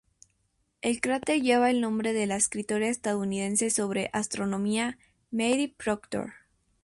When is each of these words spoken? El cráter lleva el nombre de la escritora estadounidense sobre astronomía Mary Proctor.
El 0.81 0.99
cráter 0.99 1.41
lleva 1.43 1.69
el 1.69 1.79
nombre 1.79 2.11
de 2.11 2.25
la 2.25 2.35
escritora 2.35 2.87
estadounidense 2.87 3.69
sobre 3.69 4.09
astronomía 4.13 4.97
Mary 5.29 5.75
Proctor. 5.77 6.33